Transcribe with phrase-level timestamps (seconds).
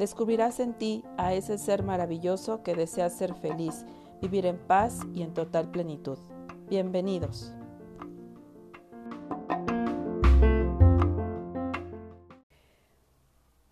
[0.00, 3.84] Descubrirás en ti a ese ser maravilloso que desea ser feliz,
[4.22, 6.18] vivir en paz y en total plenitud.
[6.70, 7.52] Bienvenidos.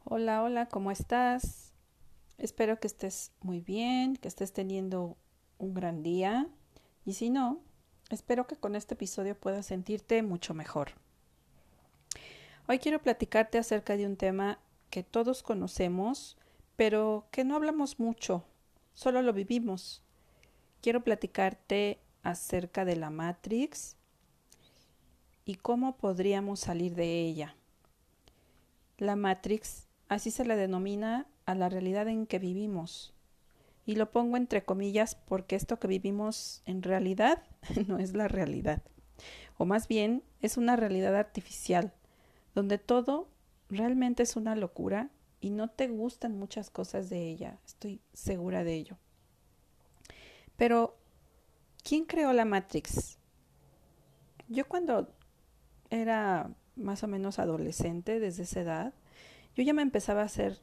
[0.04, 1.72] Hola, hola, ¿cómo estás?
[2.36, 5.16] Espero que estés muy bien, que estés teniendo
[5.56, 6.46] un gran día
[7.06, 7.62] y si no,
[8.10, 10.90] espero que con este episodio puedas sentirte mucho mejor.
[12.66, 14.58] Hoy quiero platicarte acerca de un tema
[14.90, 16.36] que todos conocemos,
[16.76, 18.44] pero que no hablamos mucho,
[18.94, 20.02] solo lo vivimos.
[20.80, 23.96] Quiero platicarte acerca de la Matrix
[25.44, 27.56] y cómo podríamos salir de ella.
[28.98, 33.14] La Matrix, así se la denomina a la realidad en que vivimos.
[33.86, 37.42] Y lo pongo entre comillas porque esto que vivimos en realidad
[37.86, 38.82] no es la realidad.
[39.56, 41.94] O más bien es una realidad artificial,
[42.54, 43.28] donde todo
[43.68, 47.58] realmente es una locura y no te gustan muchas cosas de ella.
[47.64, 48.98] Estoy segura de ello.
[50.56, 50.98] Pero
[51.88, 53.18] ¿Quién creó la Matrix?
[54.48, 55.08] Yo cuando
[55.88, 58.94] era más o menos adolescente, desde esa edad,
[59.56, 60.58] yo ya me empezaba a hacer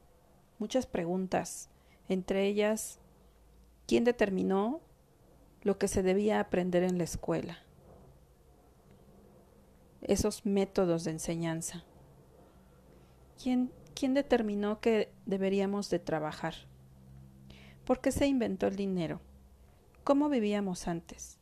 [0.59, 1.71] muchas preguntas,
[2.09, 2.99] entre ellas,
[3.87, 4.81] ¿quién determinó
[5.63, 7.57] lo que se debía aprender en la escuela?
[10.03, 11.83] Esos métodos de enseñanza.
[13.41, 13.71] ¿Quién,
[14.13, 16.55] determinó que deberíamos de trabajar?
[17.83, 19.19] ¿Por qué se inventó el dinero?
[20.03, 21.37] ¿Cómo vivíamos antes?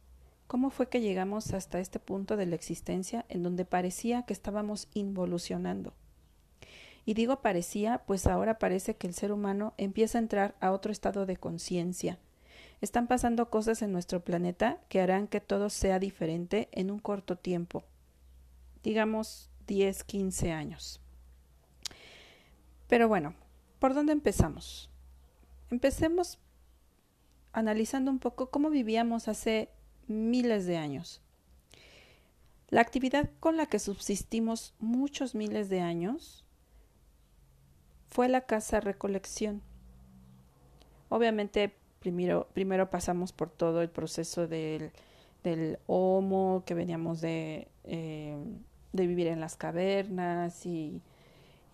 [0.48, 4.88] ¿Cómo fue que llegamos hasta este punto de la existencia en donde parecía que estábamos
[4.94, 5.94] involucionando?
[7.06, 10.92] Y digo parecía, pues ahora parece que el ser humano empieza a entrar a otro
[10.92, 12.18] estado de conciencia.
[12.81, 17.38] Están pasando cosas en nuestro planeta que harán que todo sea diferente en un corto
[17.38, 17.84] tiempo,
[18.84, 21.03] digamos 10, 15 años.
[22.94, 23.34] Pero bueno,
[23.80, 24.88] ¿por dónde empezamos?
[25.72, 26.38] Empecemos
[27.52, 29.72] analizando un poco cómo vivíamos hace
[30.06, 31.20] miles de años.
[32.70, 36.46] La actividad con la que subsistimos muchos miles de años
[38.09, 39.64] fue la casa recolección.
[41.10, 44.92] Obviamente primero, primero pasamos por todo el proceso del,
[45.44, 48.38] del homo, que veníamos de, eh,
[48.92, 51.02] de vivir en las cavernas y,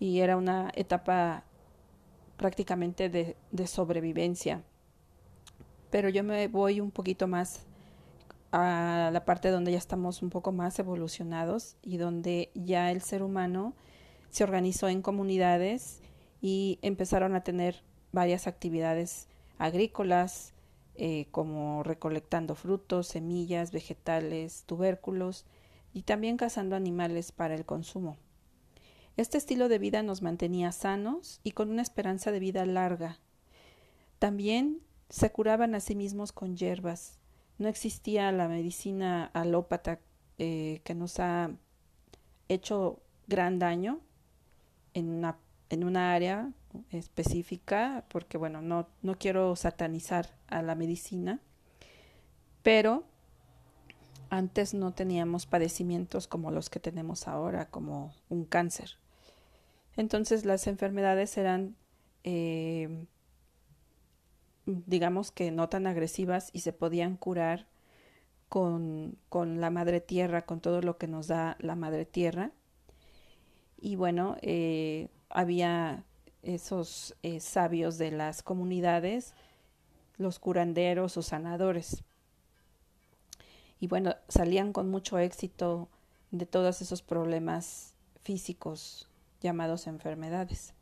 [0.00, 1.44] y, era una etapa
[2.36, 4.62] prácticamente de, sobrevivencia
[5.90, 7.66] pero yo me voy un poquito más
[8.52, 13.22] a la parte donde ya estamos un poco más evolucionados y donde ya el ser
[13.22, 13.74] humano
[14.30, 16.00] se organizó en comunidades
[16.40, 17.82] y empezaron a tener
[18.12, 19.28] varias actividades
[19.58, 20.54] agrícolas,
[20.94, 25.44] eh, como recolectando frutos, semillas, vegetales, tubérculos
[25.92, 28.16] y también cazando animales para el consumo.
[29.16, 33.18] Este estilo de vida nos mantenía sanos y con una esperanza de vida larga.
[34.18, 37.18] También se curaban a sí mismos con hierbas.
[37.58, 40.00] No existía la medicina alópata
[40.38, 41.50] eh, que nos ha
[42.48, 44.00] hecho gran daño
[44.94, 45.36] en una,
[45.68, 46.52] en una área
[46.90, 51.40] específica, porque bueno, no, no quiero satanizar a la medicina,
[52.62, 53.04] pero
[54.30, 58.99] antes no teníamos padecimientos como los que tenemos ahora, como un cáncer.
[59.96, 61.76] Entonces las enfermedades eran
[62.24, 63.06] eh,
[64.86, 67.66] digamos que no tan agresivas y se podían curar
[68.48, 72.52] con, con la madre tierra, con todo lo que nos da la madre tierra.
[73.80, 76.04] Y bueno, eh, había
[76.42, 79.34] esos eh, sabios de las comunidades,
[80.18, 82.02] los curanderos o sanadores.
[83.78, 85.88] Y bueno, salían con mucho éxito
[86.30, 89.09] de todos esos problemas físicos
[89.40, 90.74] llamados enfermedades.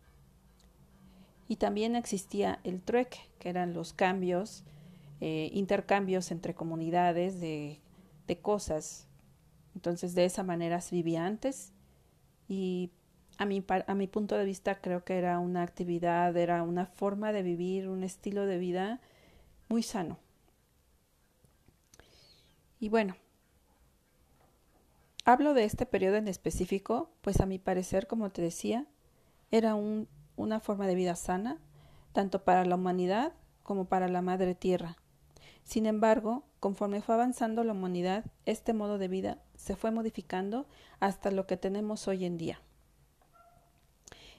[1.49, 4.64] Y también existía el trueque, que eran los cambios
[5.20, 7.81] eh, intercambios entre comunidades de,
[8.26, 9.08] de cosas.
[9.75, 11.72] Entonces de esa manera se vivía antes
[12.49, 12.90] y
[13.38, 17.32] a mi, a mi punto de vista creo que era una actividad, era una forma
[17.32, 19.00] de vivir, un estilo de vida
[19.69, 20.19] muy sano.
[22.81, 23.16] Y bueno,
[25.28, 28.86] hablo de este periodo en específico, pues a mi parecer, como te decía,
[29.50, 31.58] era un, una forma de vida sana,
[32.14, 34.96] tanto para la humanidad como para la madre tierra.
[35.64, 40.66] Sin embargo, conforme fue avanzando la humanidad, este modo de vida se fue modificando
[40.98, 42.62] hasta lo que tenemos hoy en día.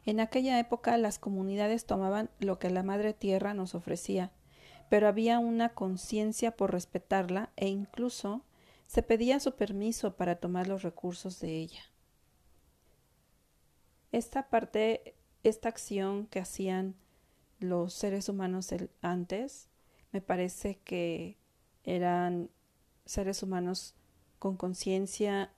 [0.08, 4.32] En aquella época las comunidades tomaban lo que la Madre Tierra nos ofrecía,
[4.90, 8.42] pero había una conciencia por respetarla e incluso
[8.90, 11.84] se pedía su permiso para tomar los recursos de ella.
[14.12, 15.14] Esta parte,
[15.44, 16.96] esta acción que hacían
[17.60, 19.68] los seres humanos antes,
[20.12, 21.38] me parece que
[21.84, 22.50] eran
[23.06, 23.94] seres humanos
[24.40, 25.52] con conciencia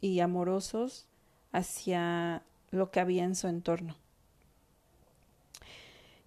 [0.00, 1.08] y amorosos
[1.50, 3.96] hacia lo que había en su entorno.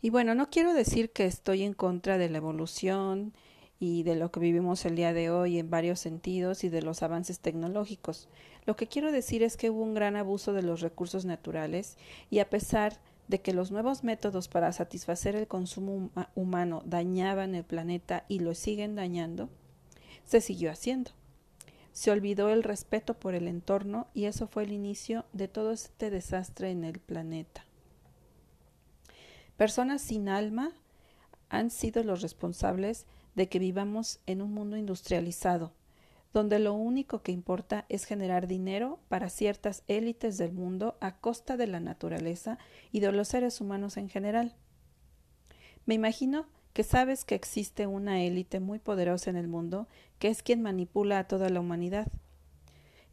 [0.02, 3.34] Y bueno, no quiero decir que estoy en contra de la evolución
[3.82, 7.02] y de lo que vivimos el día de hoy en varios sentidos y de los
[7.02, 8.30] avances tecnológicos.
[8.68, 11.98] Lo que quiero decir es que hubo un gran abuso de los recursos naturales
[12.30, 17.64] y a pesar de que los nuevos métodos para satisfacer el consumo humano dañaban el
[17.64, 19.50] planeta y lo siguen dañando,
[20.26, 21.10] se siguió haciendo.
[21.92, 26.12] Se olvidó el respeto por el entorno y eso fue el inicio de todo este
[26.12, 27.66] desastre en el planeta.
[29.58, 30.72] Personas sin alma
[31.50, 35.72] han sido los responsables de que vivamos en un mundo industrializado,
[36.34, 41.58] donde lo único que importa es generar dinero para ciertas élites del mundo a costa
[41.58, 42.58] de la naturaleza
[42.92, 44.56] y de los seres humanos en general.
[45.86, 49.88] Me imagino que sabes que existe una élite muy poderosa en el mundo
[50.20, 52.08] que es quien manipula a toda la humanidad.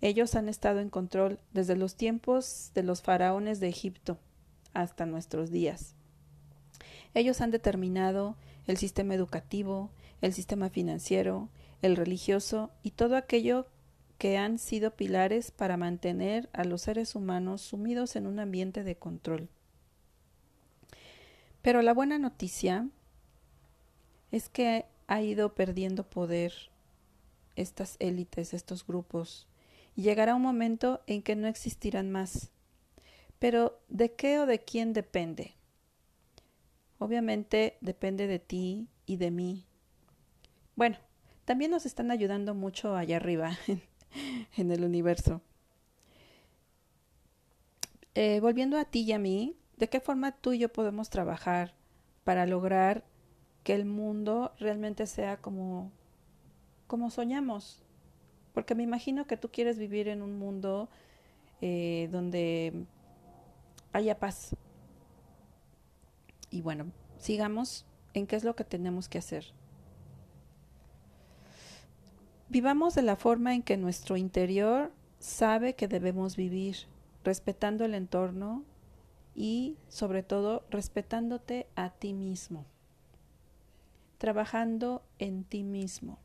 [0.00, 4.18] Ellos han estado en control desde los tiempos de los faraones de Egipto
[4.74, 5.94] hasta nuestros días.
[7.14, 8.36] Ellos han determinado
[8.68, 11.48] el sistema educativo, el sistema financiero,
[11.82, 13.66] el religioso y todo aquello
[14.18, 18.96] que han sido pilares para mantener a los seres humanos sumidos en un ambiente de
[18.96, 19.48] control.
[21.62, 22.88] Pero la buena noticia
[24.32, 26.52] es que ha ido perdiendo poder
[27.56, 29.46] estas élites, estos grupos,
[29.96, 32.50] y llegará un momento en que no existirán más.
[33.38, 35.54] Pero ¿de qué o de quién depende?
[36.98, 39.67] Obviamente depende de ti y de mí.
[40.78, 40.96] Bueno,
[41.44, 43.58] también nos están ayudando mucho allá arriba,
[44.56, 45.42] en el universo.
[48.14, 51.74] Eh, volviendo a ti y a mí, ¿de qué forma tú y yo podemos trabajar
[52.22, 53.02] para lograr
[53.64, 55.90] que el mundo realmente sea como,
[56.86, 57.82] como soñamos.
[58.54, 60.88] Porque me imagino que tú quieres vivir en un mundo
[61.60, 62.86] eh, donde
[63.92, 64.54] haya paz.
[66.52, 67.84] Y bueno, sigamos
[68.14, 69.58] en qué es lo que tenemos que hacer.
[72.48, 76.76] Vivamos de la forma en que nuestro interior sabe que debemos vivir,
[77.24, 78.64] respetando el entorno
[79.34, 82.64] y sobre todo respetándote a ti mismo
[84.18, 86.18] trabajando en ti mismo,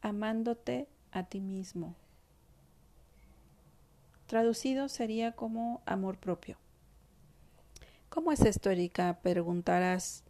[0.00, 1.96] amándote a ti mismo.
[4.26, 6.56] Traducido sería como amor propio.
[8.08, 9.18] ¿Cómo es esto, Erika?
[9.20, 10.22] Preguntarás.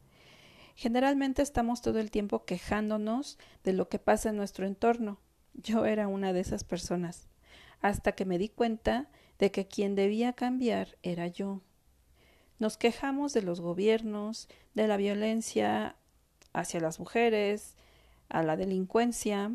[0.80, 5.20] Generalmente estamos todo el tiempo quejándonos de lo que pasa en nuestro entorno.
[5.52, 7.28] Yo era una de esas personas,
[7.82, 11.60] hasta que me di cuenta de que quien debía cambiar era yo.
[12.58, 15.96] Nos quejamos de los gobiernos, de la violencia
[16.54, 17.76] hacia las mujeres,
[18.30, 19.52] a la delincuencia,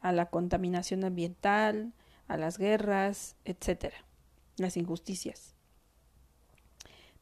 [0.00, 1.92] a la contaminación ambiental,
[2.28, 4.06] a las guerras, etcétera,
[4.56, 5.55] las injusticias.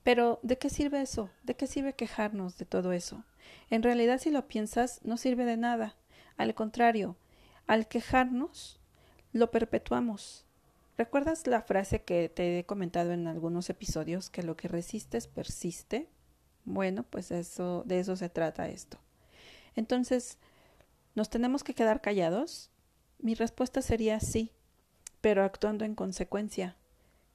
[0.04, 1.30] Pero, ¿de qué sirve eso?
[1.42, 3.24] ¿De qué sirve quejarnos de todo eso?
[3.70, 5.96] En realidad, si lo piensas, no sirve de nada.
[6.36, 7.16] Al contrario,
[7.66, 8.78] al quejarnos,
[9.32, 10.44] lo perpetuamos.
[10.96, 16.08] ¿Recuerdas la frase que te he comentado en algunos episodios que lo que resistes persiste?
[16.64, 18.98] Bueno, pues de eso se trata esto.
[19.74, 20.38] Entonces,
[21.14, 22.70] ¿nos tenemos que quedar callados?
[23.18, 24.52] Mi respuesta sería sí,
[25.20, 26.76] pero actuando en consecuencia.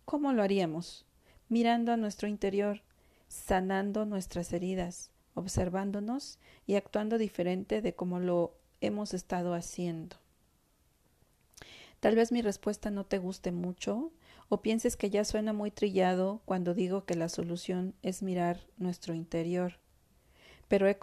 [0.06, 1.06] ¿Cómo lo haríamos?
[1.50, 2.82] Mirando a nuestro interior,
[3.28, 10.18] sanando nuestras heridas, observándonos y actuando diferente de como lo hemos estado haciendo.
[12.00, 14.12] Tal vez mi respuesta no te guste mucho
[14.48, 19.14] o pienses que ya suena muy trillado cuando digo que la solución es mirar nuestro
[19.14, 19.80] interior.
[20.68, 20.98] pero he,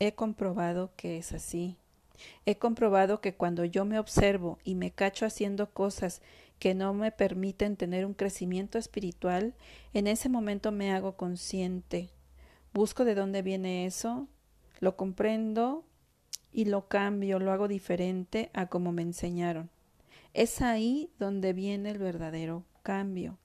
[0.00, 1.76] he comprobado que es así.
[2.46, 6.20] He comprobado que cuando yo me observo y me cacho haciendo cosas
[6.58, 9.54] que no me permiten tener un crecimiento espiritual,
[9.94, 12.10] en ese momento me hago consciente.
[12.72, 14.28] Busco de dónde viene eso,
[14.80, 15.84] lo comprendo
[16.52, 19.70] y lo cambio, lo hago diferente a como me enseñaron.
[20.34, 23.38] Es ahí donde viene el verdadero cambio.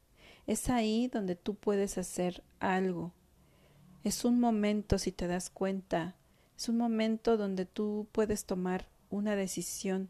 [0.46, 3.14] Es ahí donde tú puedes hacer algo.
[4.04, 6.16] Es un momento, si te das cuenta,
[6.58, 10.10] es un momento donde tú puedes tomar una decisión,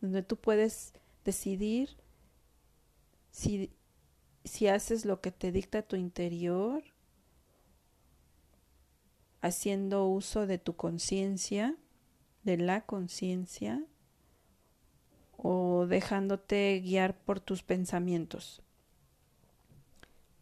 [0.00, 0.92] donde tú puedes
[1.24, 1.96] decidir
[3.34, 3.72] si,
[4.44, 6.84] si haces lo que te dicta tu interior,
[9.40, 11.76] haciendo uso de tu conciencia,
[12.44, 13.84] de la conciencia,
[15.36, 18.62] o dejándote guiar por tus pensamientos.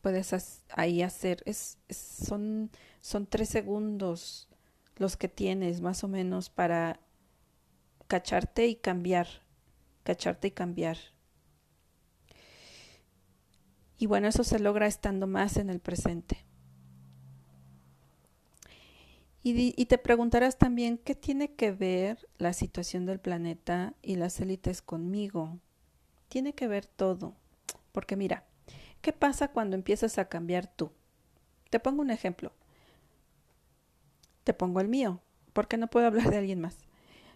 [0.02, 2.70] Puedes ahí hacer, es, son,
[3.00, 4.50] son tres segundos
[4.96, 7.00] los que tienes más o menos para
[8.06, 9.28] cacharte y cambiar,
[10.02, 10.98] cacharte y cambiar.
[14.02, 16.44] Y bueno, eso se logra estando más en el presente.
[19.44, 24.40] Y, y, te preguntarás también qué tiene que ver la situación del planeta y las
[24.40, 25.60] élites conmigo.
[26.26, 27.36] Tiene que ver todo.
[27.92, 28.44] Porque mira,
[29.02, 30.90] ¿qué pasa cuando empiezas a cambiar tú?
[31.70, 32.50] Te pongo un ejemplo.
[34.42, 35.20] Te pongo el mío,
[35.52, 36.76] porque no puedo hablar de alguien más.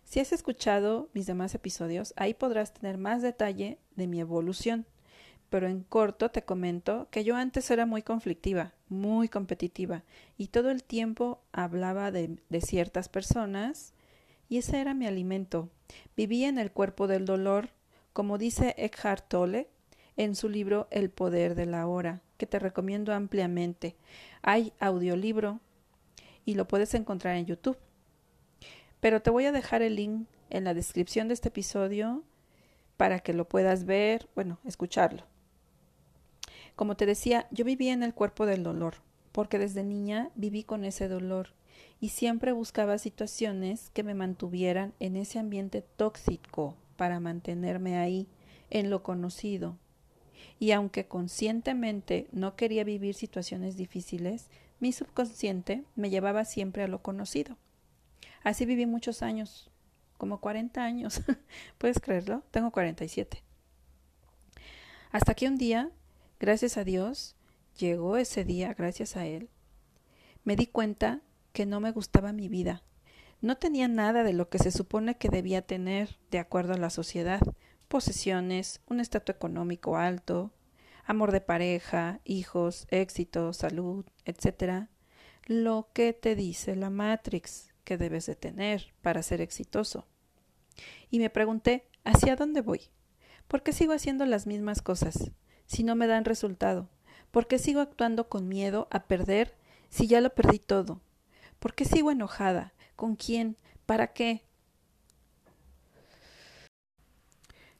[0.02, 4.84] Si has escuchado mis demás episodios, ahí podrás tener más detalle de mi evolución
[5.50, 10.02] pero en corto te comento que yo antes era muy conflictiva, muy competitiva,
[10.36, 13.94] y todo el tiempo hablaba de, ciertas personas,
[14.48, 15.70] y ese era mi alimento.
[16.16, 17.70] Vivía en el cuerpo del dolor,
[18.12, 19.68] como dice Eckhart Tolle
[20.16, 23.96] en su libro El poder de la hora, que te recomiendo ampliamente.
[24.42, 25.60] Hay audiolibro
[26.44, 27.78] y lo puedes encontrar en YouTube.
[29.00, 32.22] Pero te voy a dejar el link en la descripción de este episodio
[32.96, 35.24] para que lo puedas ver, bueno, escucharlo.
[36.76, 38.96] Como te decía, yo vivía en el cuerpo del dolor,
[39.32, 41.48] porque desde niña viví con ese dolor
[42.00, 48.28] y siempre buscaba situaciones que me mantuvieran en ese ambiente tóxico para mantenerme ahí,
[48.68, 49.78] en lo conocido.
[50.58, 57.02] Y aunque conscientemente no quería vivir situaciones difíciles, mi subconsciente me llevaba siempre a lo
[57.02, 57.56] conocido.
[58.42, 59.70] Así viví muchos años,
[60.18, 61.22] como 40 años.
[61.78, 62.42] ¿Puedes creerlo?
[62.50, 63.42] Tengo 47.
[65.10, 65.90] Hasta que un día
[66.38, 67.34] Gracias a Dios,
[67.78, 69.48] llegó ese día, gracias a Él.
[70.44, 71.22] Me di cuenta
[71.54, 72.82] que no me gustaba mi vida.
[73.40, 76.90] No tenía nada de lo que se supone que debía tener de acuerdo a la
[76.90, 77.40] sociedad.
[77.88, 80.52] Posesiones, un estatus económico alto,
[81.04, 84.88] amor de pareja, hijos, éxito, salud, etc.
[85.46, 90.06] Lo que te dice la Matrix que debes de tener para ser exitoso.
[91.08, 92.82] Y me pregunté, ¿hacia dónde voy?
[93.48, 95.30] ¿Por qué sigo haciendo las mismas cosas?
[95.66, 96.88] Si no me dan resultado?
[97.30, 99.54] ¿Por qué sigo actuando con miedo a perder
[99.88, 101.00] si ya lo perdí todo?
[101.58, 102.72] ¿Por qué sigo enojada?
[102.96, 103.56] ¿Con quién?
[103.84, 104.42] ¿Para qué?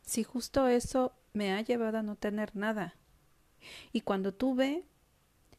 [0.03, 2.95] Si justo eso me ha llevado a no tener nada.
[3.93, 4.85] Y cuando tuve,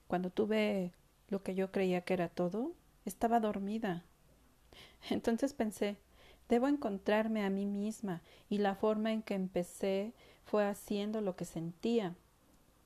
[0.07, 0.93] cuando tuve
[1.27, 2.74] lo que yo creía que era todo,
[3.05, 4.03] estaba dormida.
[5.10, 5.98] Entonces pensé,
[6.50, 10.13] debo encontrarme a mí misma y la forma en que empecé
[10.47, 12.15] fue haciendo lo que sentía,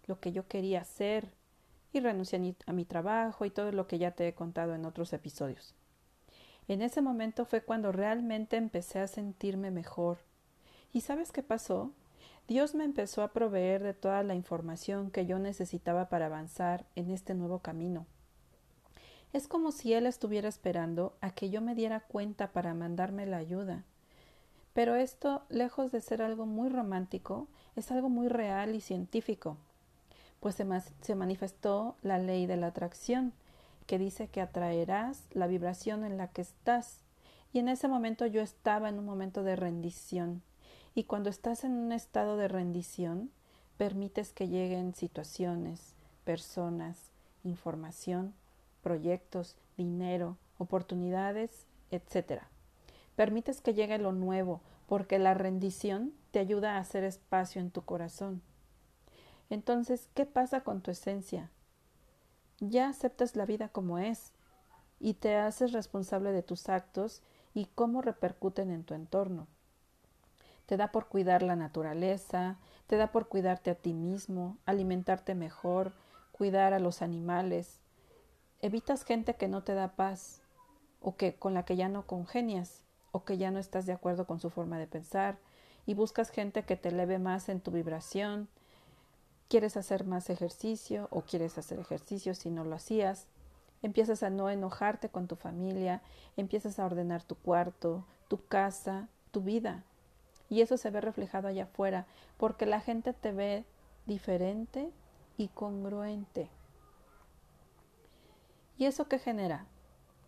[0.08, 1.30] lo que yo quería hacer,
[1.94, 5.14] y renuncié a mi trabajo y todo lo que ya te he contado en otros
[5.14, 5.74] episodios.
[6.68, 10.20] En ese momento fue cuando realmente empecé a sentirme mejor.
[10.94, 11.92] ¿Y sabes qué pasó?
[12.48, 17.12] Dios me empezó a proveer de toda la información que yo necesitaba para avanzar en
[17.12, 18.06] este nuevo camino.
[19.34, 23.38] Es como si Él estuviera esperando a que yo me diera cuenta para mandarme la
[23.38, 23.84] ayuda.
[24.74, 29.58] Pero esto, lejos de ser algo muy romántico, es algo muy real y científico,
[30.40, 33.34] pues se, manifestó la ley de la atracción,
[33.86, 37.00] que dice que atraerás la vibración en la que estás.
[37.54, 40.42] Y en ese momento yo estaba en un momento de rendición.
[40.96, 43.30] Y cuando estás en un estado de rendición,
[43.78, 46.98] permites que lleguen situaciones, personas,
[47.44, 48.34] información,
[48.82, 52.44] proyectos, dinero, oportunidades, etc.
[53.22, 57.84] Permites que llegue lo nuevo, porque la rendición te ayuda a hacer espacio en tu
[57.84, 58.42] corazón.
[59.52, 61.52] Entonces, ¿qué pasa con tu esencia?
[62.60, 64.32] Ya aceptas la vida como es
[65.00, 67.22] y te haces responsable de tus actos
[67.54, 69.46] y cómo repercuten en tu entorno.
[70.66, 75.94] Te da por cuidar la naturaleza, te da por cuidarte a ti mismo, alimentarte mejor,
[76.32, 77.82] cuidar a los animales.
[78.62, 80.42] Evitas gente que no te da paz
[81.02, 84.26] o que con la que ya no congenias o que ya no estás de acuerdo
[84.26, 85.38] con su forma de pensar
[85.86, 88.48] y buscas gente que te eleve más en tu vibración.
[89.48, 93.28] Quieres hacer más ejercicio o quieres hacer ejercicio si no lo hacías.
[93.82, 96.02] Empiezas a no enojarte con tu familia,
[96.38, 99.84] empiezas a ordenar tu cuarto, tu casa, tu vida.
[100.50, 102.06] Y eso se ve reflejado allá afuera,
[102.38, 103.66] porque la gente te ve
[104.06, 104.92] diferente
[105.38, 106.50] y congruente.
[108.78, 109.66] ¿Y eso qué genera?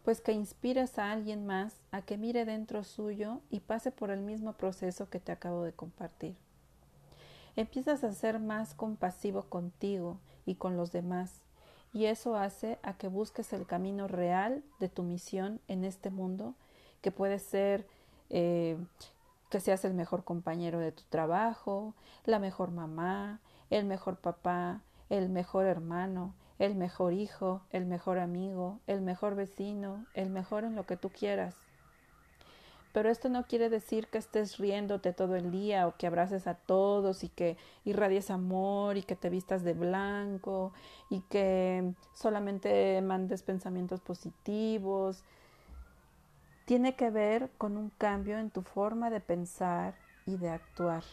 [0.04, 4.20] Pues que inspiras a alguien más a que mire dentro suyo y pase por el
[4.20, 6.36] mismo proceso que te acabo de compartir.
[7.56, 11.42] Empiezas a ser más compasivo contigo y con los demás,
[11.94, 16.56] y eso hace a que busques el camino real de tu misión en este mundo,
[17.02, 17.88] que puede ser
[18.32, 18.78] eh,
[19.50, 21.94] que seas el mejor compañero de tu trabajo,
[22.26, 28.80] la mejor mamá, el mejor papá, el mejor hermano, el mejor hijo, el mejor amigo,
[28.88, 31.56] el mejor vecino, el mejor en lo que tú quieras.
[32.94, 36.54] Pero esto no quiere decir que estés riéndote todo el día o que abraces a
[36.54, 40.74] todos y que irradies amor y que te vistas de blanco
[41.10, 45.24] y que solamente mandes pensamientos positivos.
[46.66, 49.96] Tiene que ver con un cambio en tu forma de pensar
[50.28, 51.04] y de actuar.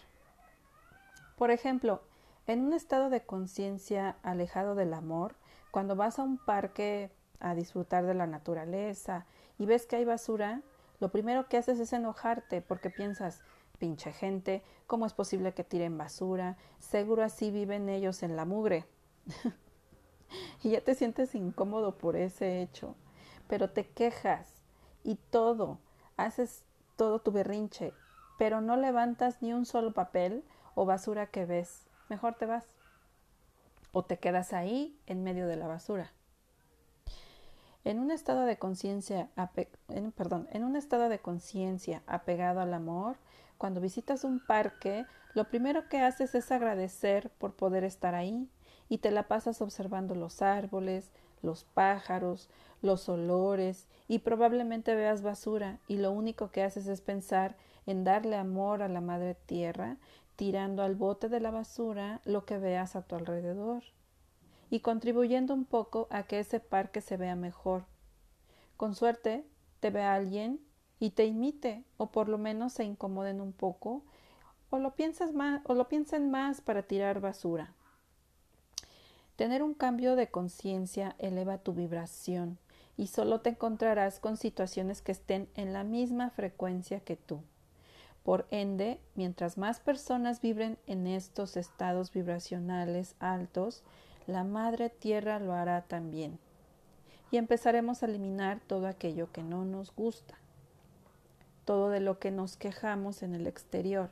[1.39, 2.03] Por ejemplo,
[2.47, 5.35] en un estado de conciencia alejado del amor,
[5.71, 9.27] cuando vas a un parque a disfrutar de la naturaleza
[9.59, 10.63] y ves que hay basura,
[10.99, 13.43] lo primero que haces es enojarte porque piensas,
[13.79, 16.57] pinche gente, ¿cómo es posible que tiren basura?
[16.79, 18.85] Seguro así viven ellos en la mugre.
[20.63, 22.95] y ya te sientes incómodo por ese hecho,
[23.49, 24.63] pero te quejas
[25.03, 25.79] y todo,
[26.17, 26.65] haces
[26.97, 27.95] todo tu berrinche,
[28.39, 30.45] pero no levantas ni un solo papel
[30.75, 32.67] o basura que ves mejor te vas.
[33.93, 36.13] O te quedas ahí en medio de la basura.
[37.83, 39.31] En un estado de conciencia,
[40.17, 43.17] perdón, en un estado de conciencia apegado al amor,
[43.57, 48.51] cuando visitas un parque, lo primero que haces es agradecer por poder estar ahí
[48.89, 51.11] y te la pasas observando los árboles,
[51.43, 52.51] los pájaros,
[52.83, 58.37] los olores y probablemente veas basura y lo único que haces es pensar en darle
[58.37, 59.97] amor a la madre tierra
[60.41, 63.83] tirando al bote de la basura lo que veas a tu alrededor
[64.71, 67.85] y contribuyendo un poco a que ese parque se vea mejor.
[68.79, 69.45] Con suerte
[69.81, 70.59] te vea alguien
[70.99, 74.03] y te imite o por lo menos se incomoden un poco
[74.71, 77.75] o lo piensas más o lo piensen más para tirar basura.
[79.37, 82.57] Tener un cambio de conciencia eleva tu vibración
[82.97, 87.43] y solo te encontrarás con situaciones que estén en la misma frecuencia que tú.
[88.25, 93.83] Por ende, mientras más personas vibren en estos estados vibracionales altos,
[94.27, 96.39] la Madre Tierra lo hará también.
[97.31, 100.35] Y empezaremos a eliminar todo aquello que no nos gusta,
[101.65, 104.11] todo de lo que nos quejamos en el exterior.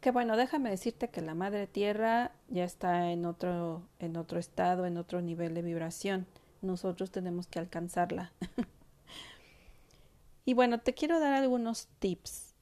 [0.00, 4.86] Que bueno, déjame decirte que la Madre Tierra ya está en otro, en otro estado,
[4.86, 6.26] en otro nivel de vibración.
[6.60, 8.32] Nosotros tenemos que alcanzarla.
[10.44, 12.54] Y bueno, te quiero dar algunos tips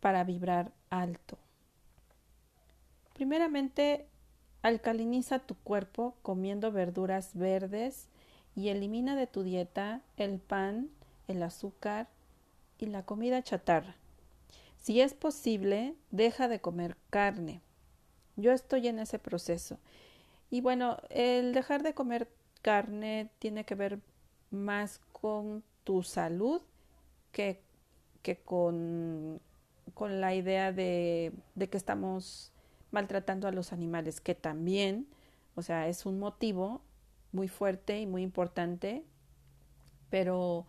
[0.00, 1.38] para vibrar alto.
[3.14, 4.06] Primeramente,
[4.62, 8.08] alcaliniza tu cuerpo comiendo verduras verdes
[8.54, 10.90] y elimina de tu dieta el pan,
[11.26, 12.08] el azúcar
[12.78, 13.96] y la comida chatarra.
[14.80, 17.60] Si es posible, deja de comer carne.
[18.36, 19.78] Yo estoy en ese proceso.
[20.50, 22.28] Y bueno, el dejar de comer
[22.62, 23.98] carne tiene que ver
[24.50, 26.62] más con tu salud
[27.32, 27.60] que,
[28.44, 29.40] con,
[29.94, 32.52] con, la idea de, de que estamos
[32.90, 35.06] maltratando a los animales, que también,
[35.54, 36.82] o sea, es un motivo
[37.32, 39.04] muy fuerte y muy importante,
[40.10, 40.66] pero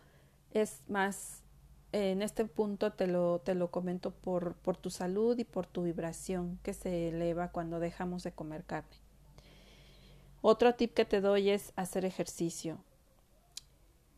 [0.51, 1.43] es más,
[1.91, 5.83] en este punto te lo, te lo comento por, por tu salud y por tu
[5.83, 8.97] vibración que se eleva cuando dejamos de comer carne.
[10.41, 12.77] Otro tip que te doy es hacer ejercicio.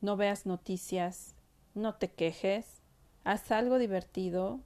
[0.02, 1.36] No veas noticias,
[1.74, 2.82] no te quejes,
[3.24, 4.62] haz algo divertido,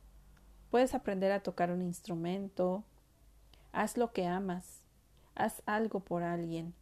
[0.70, 2.84] puedes aprender a tocar un instrumento,
[3.72, 4.82] haz lo que amas,
[5.36, 6.74] haz algo por alguien.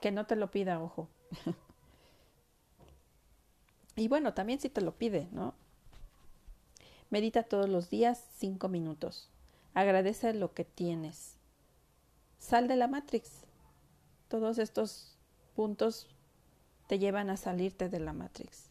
[0.00, 1.08] Que no te lo pida, ojo.
[3.96, 5.54] y bueno, también si te lo pide, ¿no?
[7.10, 9.28] Medita todos los días cinco minutos.
[9.74, 11.36] Agradece lo que tienes.
[12.38, 13.44] Sal de la Matrix.
[14.28, 15.18] Todos estos
[15.54, 16.08] puntos
[16.90, 18.64] te llevan a salirte de la Matrix.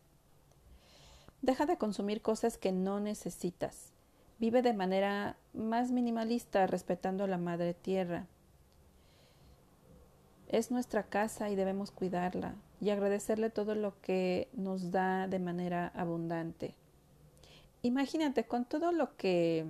[1.42, 3.94] Deja de consumir cosas que no necesitas.
[4.40, 8.28] Vive de manera más minimalista respetando a la Madre Tierra.
[10.50, 12.56] Es nuestra casa y debemos cuidarla.
[12.82, 16.76] y agradecerle todo lo que nos da de manera abundante.
[17.84, 19.66] Imagínate con todo lo que,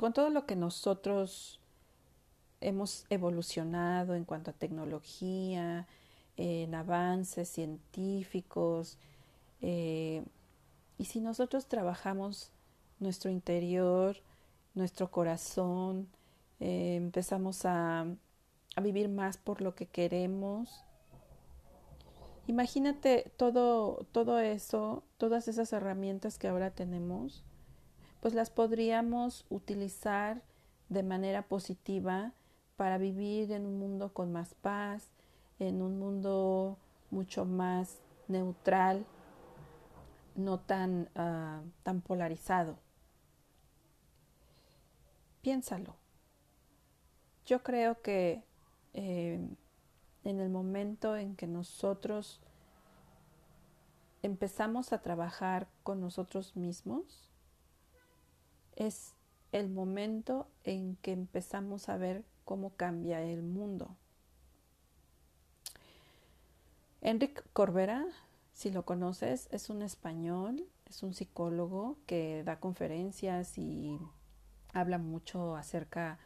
[0.00, 1.60] con todo lo que nosotros
[2.60, 5.86] hemos evolucionado en cuanto a tecnología,
[6.38, 8.96] en avances científicos,
[9.60, 10.24] eh,
[10.96, 12.50] y si nosotros trabajamos
[12.98, 14.16] nuestro interior,
[14.74, 16.08] nuestro corazón,
[16.60, 18.06] eh, empezamos a,
[18.76, 20.84] a vivir más por lo que queremos,
[22.48, 27.44] Imagínate todo, todo eso, todas esas herramientas que ahora tenemos,
[28.20, 30.40] pues las podríamos utilizar
[30.88, 32.32] de manera positiva
[32.76, 35.10] para vivir en un mundo con más paz,
[35.58, 36.78] en un mundo
[37.10, 39.06] mucho más neutral,
[40.34, 42.78] no tan, uh, tan polarizado.
[45.42, 45.96] Piénsalo.
[47.46, 48.44] Yo creo que
[48.92, 49.40] eh,
[50.24, 52.40] en el momento en que nosotros
[54.22, 57.30] empezamos a trabajar con nosotros mismos,
[58.76, 59.14] es
[59.52, 63.96] el momento en que empezamos a ver cómo cambia el mundo.
[67.00, 68.04] Enric Corbera,
[68.52, 73.98] si lo conoces, es un español, es un psicólogo que da conferencias y
[74.72, 76.18] habla mucho acerca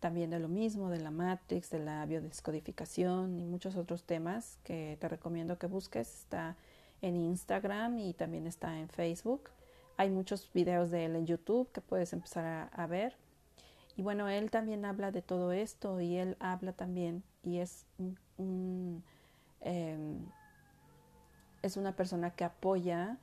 [0.00, 4.96] también de lo mismo, de la Matrix, de la biodescodificación y muchos otros temas que
[5.00, 6.20] te recomiendo que busques.
[6.20, 6.56] Está
[7.02, 9.50] en Instagram y también está en Facebook.
[9.96, 13.14] Hay muchos videos de él en YouTube que puedes empezar a, ver.
[13.96, 17.84] Y bueno, él también habla de todo esto y él habla también y es
[18.38, 19.04] un,
[19.60, 20.18] em,
[21.62, 23.18] es una persona que apoya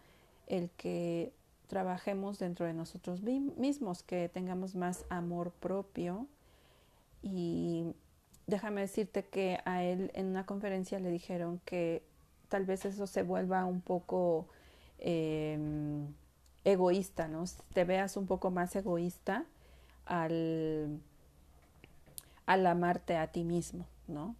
[0.47, 1.33] el que
[1.67, 6.27] trabajemos dentro de nosotros mismos, que tengamos más amor propio
[7.21, 7.93] y
[8.47, 12.03] déjame decirte que a él en una conferencia le dijeron que
[12.47, 14.47] tal vez eso se vuelva un poco
[14.99, 16.07] em,
[16.63, 17.43] egoísta, ¿no?
[17.73, 19.45] Te veas un poco más egoísta
[20.05, 21.01] al,
[22.45, 24.35] al amarte a ti mismo, ¿no?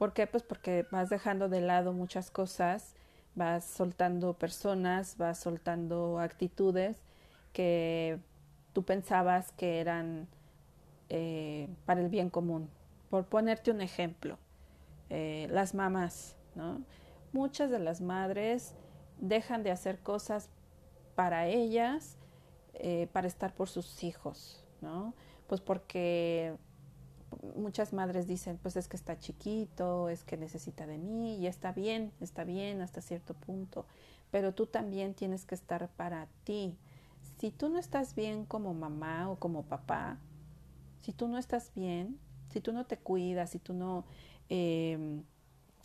[0.00, 0.26] ¿Por qué?
[0.26, 2.94] Pues porque vas dejando de lado muchas cosas,
[3.34, 6.96] vas soltando personas, vas soltando actitudes
[7.52, 8.18] que
[8.72, 10.26] tú pensabas que eran
[11.10, 12.70] eh, para el bien común.
[13.10, 14.38] Por ponerte un ejemplo,
[15.10, 16.80] eh, las mamás, ¿no?
[17.34, 18.72] Muchas de las madres
[19.18, 20.48] dejan de hacer cosas
[21.14, 22.16] para ellas,
[22.72, 25.12] eh, para estar por sus hijos, ¿no?
[25.46, 26.56] Pues porque
[27.56, 31.72] muchas madres dicen, pues es que está chiquito, es que necesita de mí, y está
[31.72, 33.86] bien, está bien hasta cierto punto,
[34.30, 36.76] pero tú también tienes que estar para ti.
[37.38, 40.18] Si tú no estás bien como mamá o como papá,
[41.02, 42.18] si tú no estás bien,
[42.50, 44.04] si tú no te cuidas, si tú no
[44.48, 45.22] em,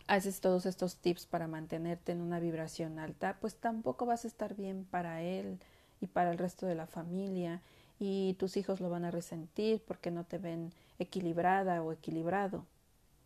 [0.07, 4.55] haces todos estos tips para mantenerte en una vibración alta, pues tampoco vas a estar
[4.55, 5.59] bien para él
[6.01, 7.61] y para el resto de la familia
[7.99, 12.65] y tus hijos lo van a resentir porque no te ven equilibrada o equilibrado.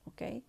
[0.06, 0.44] ¿Ok?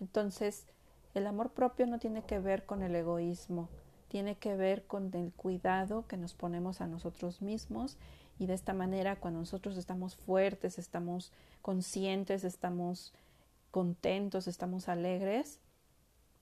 [0.00, 0.66] Entonces,
[1.14, 3.68] el amor propio no tiene que ver con el egoísmo,
[4.08, 7.96] tiene que ver con el cuidado que nos ponemos a nosotros mismos
[8.38, 13.12] y de esta manera cuando nosotros estamos fuertes, estamos conscientes, estamos
[13.70, 15.60] contentos, estamos alegres,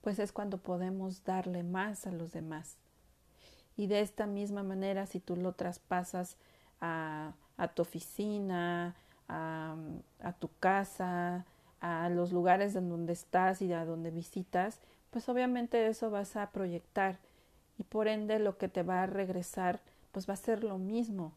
[0.01, 2.77] pues es cuando podemos darle más a los demás.
[3.77, 6.37] Y de esta misma manera, si tú lo traspasas
[6.83, 8.95] a, tu oficina,
[9.27, 9.75] a,
[10.21, 11.45] a, tu casa,
[11.79, 14.79] a los lugares en donde estás y a donde visitas,
[15.11, 17.19] pues obviamente eso vas a proyectar
[17.77, 19.79] y por ende lo que te va a regresar
[20.11, 21.33] pues va a ser lo mismo.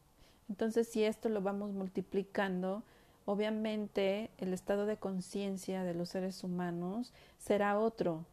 [0.49, 2.83] Entonces, si esto lo vamos multiplicando,
[3.25, 8.25] obviamente el estado de conciencia de los seres humanos será otro.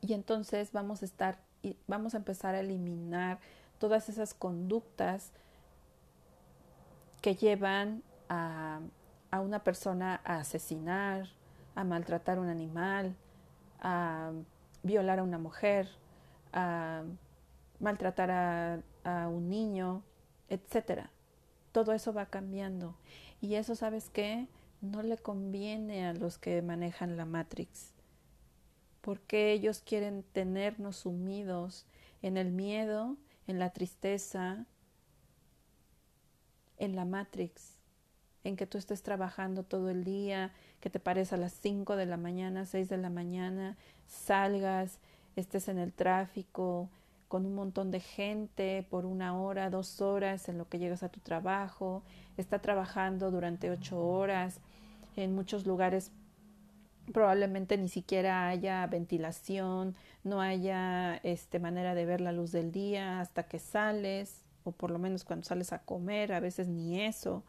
[0.00, 3.38] Y entonces vamos a estar y vamos a empezar a eliminar
[3.78, 5.32] todas esas conductas
[7.24, 8.80] que llevan a,
[9.30, 11.26] a una persona a asesinar,
[11.74, 13.16] a maltratar a un animal,
[13.80, 14.30] a
[14.82, 15.88] violar a una mujer,
[16.52, 17.02] a
[17.80, 20.02] maltratar a, un niño,
[20.50, 21.08] etcétera.
[21.72, 22.94] Todo eso va cambiando.
[23.40, 24.46] Y eso, ¿sabes qué?
[24.82, 27.94] No le conviene a los que manejan la Matrix.
[29.00, 31.86] Porque ellos quieren tenernos sumidos
[32.20, 34.66] en el miedo, en la tristeza,
[36.84, 37.80] en la Matrix,
[38.44, 42.06] en que tú estés trabajando todo el día, que te pares a las 5 de
[42.06, 44.98] la mañana, 6 de la mañana, salgas,
[45.36, 46.88] estés en el tráfico,
[47.28, 51.08] con un montón de gente por una hora, dos horas en lo que llegas a
[51.08, 52.02] tu trabajo,
[52.36, 54.60] está trabajando durante ocho horas,
[55.16, 56.12] en muchos lugares
[57.12, 63.20] probablemente ni siquiera haya ventilación, no haya este manera de ver la luz del día
[63.20, 67.42] hasta que sales, o por lo menos cuando sales a comer, a veces ni eso.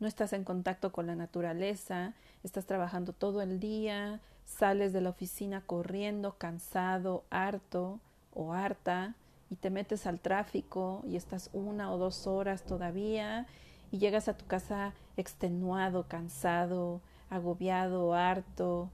[0.00, 5.10] No estás en contacto con la naturaleza, estás trabajando todo el día, sales de la
[5.10, 8.00] oficina corriendo, cansado, harto
[8.34, 9.14] o harta,
[9.50, 13.46] y te metes al tráfico y estás una o dos horas todavía
[13.90, 18.90] y llegas a tu casa extenuado, cansado, agobiado, harto,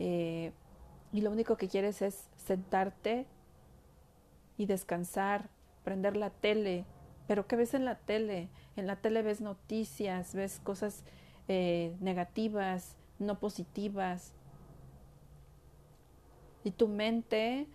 [0.00, 0.52] eh,
[1.12, 3.26] y lo único que quieres es sentarte
[4.56, 5.48] y descansar,
[5.90, 6.84] prender la tele.
[7.26, 8.48] Pero ¿qué ves en la tele?
[8.76, 11.02] En la tele ves noticias, ves cosas
[11.48, 14.32] eh, negativas, no positivas.
[16.62, 17.66] Y tu mente,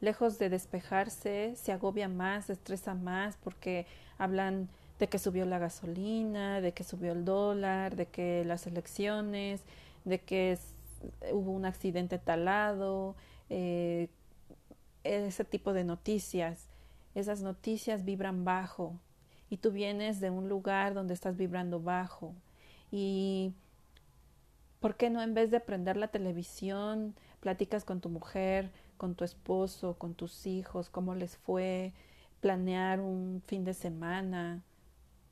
[0.00, 3.86] lejos de despejarse, se agobia más, se estresa más porque
[4.18, 9.62] hablan de que subió la gasolina, de que subió el dólar, de que las elecciones,
[10.04, 10.58] de que
[11.30, 13.14] hubo un accidente talado,
[13.50, 14.08] eh,
[15.04, 16.73] ese tipo de noticias.
[17.14, 18.98] Esas noticias vibran bajo
[19.50, 22.34] y tú vienes de un lugar donde estás vibrando bajo.
[22.90, 23.52] Y
[24.80, 29.24] ¿por qué no en vez de prender la televisión, platicas con tu mujer, con tu
[29.24, 31.92] esposo, con tus hijos, cómo les fue,
[32.40, 34.62] planear un fin de semana?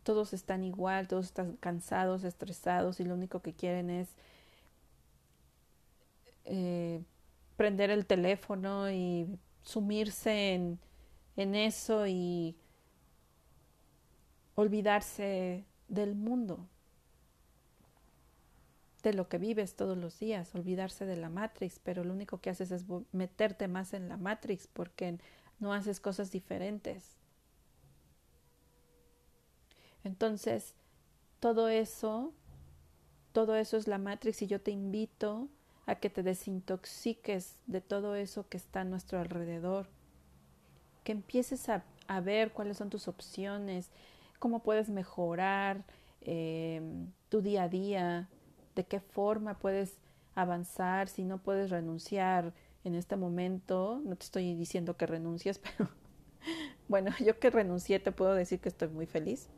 [0.02, 4.08] todos están igual, todos están cansados, estresados y lo único que quieren es
[6.44, 7.02] eh,
[7.56, 10.78] prender el teléfono y sumirse en,
[11.36, 12.56] en eso y
[14.54, 16.66] olvidarse del mundo,
[19.02, 22.50] de lo que vives todos los días, olvidarse de la Matrix, pero lo único que
[22.50, 25.18] haces es meterte más en la Matrix porque
[25.58, 27.16] no haces cosas diferentes.
[30.04, 30.74] Entonces,
[31.40, 32.32] todo eso,
[33.32, 35.48] todo eso es la Matrix y yo te invito
[35.86, 39.88] a que te desintoxiques de todo eso que está a nuestro alrededor,
[41.04, 41.84] que empieces a,
[42.22, 43.90] ver cuáles son tus opciones,
[44.38, 45.82] cómo puedes mejorar
[46.20, 48.28] em, tu día a día,
[48.74, 49.96] de qué forma puedes
[50.34, 52.52] avanzar, si no puedes renunciar
[52.84, 55.88] en este momento, no te estoy diciendo que renuncies, pero
[56.88, 59.48] bueno, yo que renuncié te puedo decir que estoy muy feliz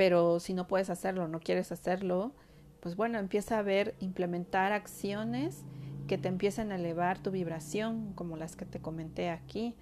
[0.00, 2.32] pero si no puedes hacerlo, no quieres hacerlo,
[2.80, 5.62] pues bueno, empieza a ver, implementar acciones
[6.08, 9.74] que te empiecen a elevar tu vibración, como las que te comenté aquí.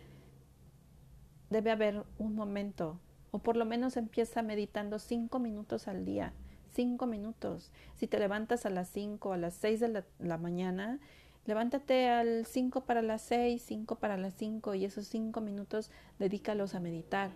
[1.50, 2.98] Debe haber un momento,
[3.30, 6.32] o por lo menos empieza meditando cinco minutos al día,
[6.72, 7.70] cinco minutos.
[7.96, 11.00] Si te levantas a las cinco, a las seis de la, la mañana,
[11.46, 16.74] levántate al cinco para las seis, cinco para las cinco, y esos cinco minutos dedícalos
[16.74, 17.30] a meditar.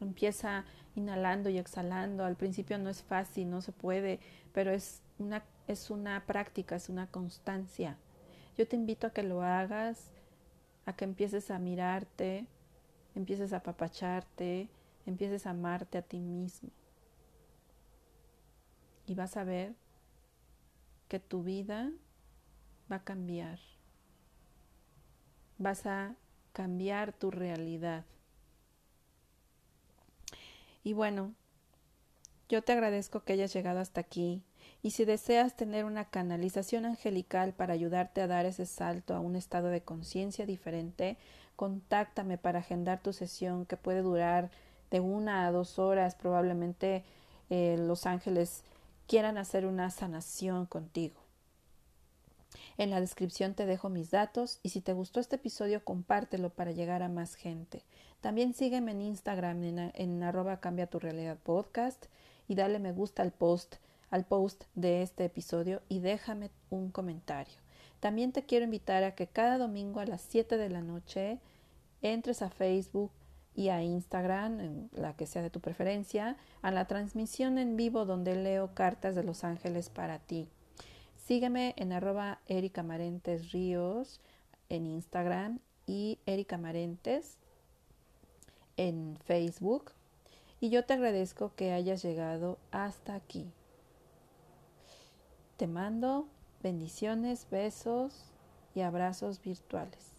[0.00, 0.64] Empieza
[0.94, 2.24] inhalando y exhalando.
[2.24, 4.20] Al principio no es fácil, no se puede,
[4.52, 7.96] pero es una, es una práctica, es una constancia.
[8.56, 10.10] Yo te invito a que lo hagas,
[10.86, 12.46] a que empieces a mirarte,
[13.14, 14.68] empieces a apapacharte,
[15.06, 16.70] empieces a amarte a ti mismo.
[19.06, 19.74] Y vas a ver
[21.08, 21.90] que tu vida
[22.90, 23.58] va a cambiar.
[25.58, 26.16] Vas a
[26.52, 28.04] cambiar tu realidad.
[30.82, 31.34] Y bueno,
[32.48, 34.42] yo te agradezco que hayas llegado hasta aquí
[34.84, 39.34] y si deseas tener una canalización angelical para ayudarte a dar ese salto a un
[39.34, 41.16] estado de conciencia diferente,
[41.56, 44.50] contáctame para agendar tu sesión que puede durar
[44.90, 46.14] de una a dos horas.
[46.14, 47.02] Probablemente
[47.48, 48.62] eh, los ángeles
[49.06, 51.18] quieran hacer una sanación contigo.
[52.76, 56.72] En la descripción te dejo mis datos y si te gustó este episodio compártelo para
[56.72, 57.82] llegar a más gente.
[58.20, 62.04] También sígueme en Instagram en, arroba cambia tu realidad podcast
[62.48, 63.76] y dale me gusta al post,
[64.10, 67.54] al post de este episodio y déjame un comentario.
[68.00, 71.38] También te quiero invitar a que cada domingo a las 7 de la noche
[72.02, 73.10] entres a Facebook
[73.54, 78.04] y a Instagram, en la que sea de tu preferencia, a la transmisión en vivo
[78.04, 80.48] donde leo cartas de los ángeles para ti.
[81.16, 84.20] Sígueme en arroba Erika Marentes Ríos
[84.68, 87.38] en Instagram y Erika Marentes
[88.76, 89.92] en Facebook
[90.60, 93.46] y yo te agradezco que hayas llegado hasta aquí.
[95.56, 96.26] Te mando
[96.64, 98.24] bendiciones, besos
[98.74, 100.13] y abrazos virtuales.